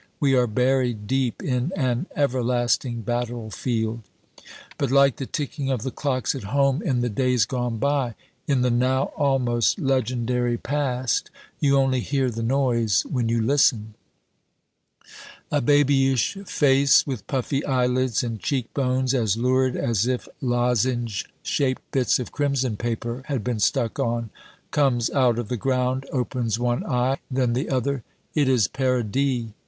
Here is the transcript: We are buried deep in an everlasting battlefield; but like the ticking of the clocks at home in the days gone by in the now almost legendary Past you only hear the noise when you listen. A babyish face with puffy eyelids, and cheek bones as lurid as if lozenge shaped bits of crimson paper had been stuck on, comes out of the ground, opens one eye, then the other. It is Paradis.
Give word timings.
We 0.19 0.33
are 0.33 0.47
buried 0.47 1.05
deep 1.05 1.43
in 1.43 1.71
an 1.75 2.07
everlasting 2.15 3.01
battlefield; 3.03 4.01
but 4.79 4.89
like 4.89 5.17
the 5.17 5.27
ticking 5.27 5.69
of 5.69 5.83
the 5.83 5.91
clocks 5.91 6.33
at 6.33 6.45
home 6.45 6.81
in 6.81 7.01
the 7.01 7.07
days 7.09 7.45
gone 7.45 7.77
by 7.77 8.15
in 8.47 8.61
the 8.61 8.71
now 8.71 9.11
almost 9.15 9.77
legendary 9.77 10.57
Past 10.57 11.29
you 11.59 11.77
only 11.77 11.99
hear 11.99 12.31
the 12.31 12.41
noise 12.41 13.05
when 13.05 13.29
you 13.29 13.43
listen. 13.43 13.93
A 15.51 15.61
babyish 15.61 16.35
face 16.47 17.05
with 17.05 17.27
puffy 17.27 17.63
eyelids, 17.63 18.23
and 18.23 18.39
cheek 18.39 18.73
bones 18.73 19.13
as 19.13 19.37
lurid 19.37 19.75
as 19.77 20.07
if 20.07 20.27
lozenge 20.41 21.27
shaped 21.43 21.83
bits 21.91 22.17
of 22.17 22.31
crimson 22.31 22.75
paper 22.75 23.21
had 23.27 23.43
been 23.43 23.59
stuck 23.59 23.99
on, 23.99 24.31
comes 24.71 25.11
out 25.11 25.37
of 25.37 25.47
the 25.47 25.57
ground, 25.57 26.07
opens 26.11 26.57
one 26.57 26.83
eye, 26.87 27.19
then 27.29 27.53
the 27.53 27.69
other. 27.69 28.01
It 28.33 28.49
is 28.49 28.67
Paradis. 28.67 29.49